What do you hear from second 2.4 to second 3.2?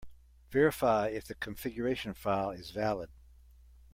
is valid.